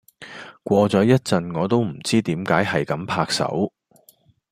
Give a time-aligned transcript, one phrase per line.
[0.63, 3.71] 過咗一陣我都唔知點解係咁拍曬手